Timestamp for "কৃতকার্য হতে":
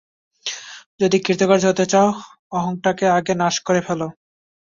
1.19-1.85